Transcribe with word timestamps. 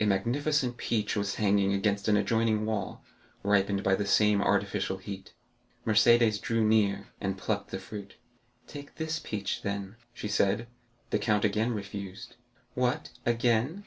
A 0.00 0.06
magnificent 0.06 0.78
peach 0.78 1.16
was 1.16 1.34
hanging 1.34 1.74
against 1.74 2.08
an 2.08 2.16
adjoining 2.16 2.64
wall, 2.64 3.04
ripened 3.42 3.82
by 3.84 3.94
the 3.94 4.06
same 4.06 4.40
artificial 4.40 4.96
heat. 4.96 5.34
Mercédès 5.86 6.40
drew 6.40 6.64
near, 6.64 7.08
and 7.20 7.36
plucked 7.36 7.72
the 7.72 7.78
fruit. 7.78 8.14
"Take 8.66 8.94
this 8.94 9.18
peach, 9.18 9.60
then," 9.60 9.96
she 10.14 10.28
said. 10.28 10.66
The 11.10 11.18
count 11.18 11.44
again 11.44 11.74
refused. 11.74 12.36
"What, 12.72 13.10
again?" 13.26 13.74